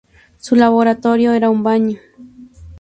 Su 0.39 0.55
laboratorio 0.55 1.31
era 1.31 1.51
un 1.51 1.61
baño. 1.61 1.99